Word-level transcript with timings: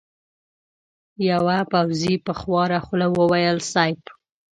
يوه 1.29 1.59
پوځي 1.71 2.13
په 2.25 2.33
خواره 2.39 2.79
خوله 2.85 3.07
وويل: 3.17 3.57
صېب! 3.71 3.99